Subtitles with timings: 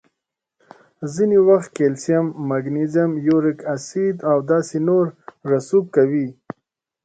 [1.13, 5.05] ځینې وخت کلسیم، مګنیزیم، یوریک اسید او داسې نور
[5.51, 6.27] رسوب کوي.